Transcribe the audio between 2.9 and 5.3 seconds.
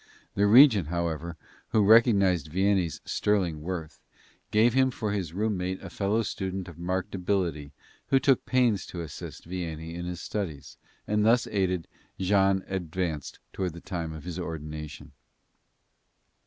sterling worth, gave him for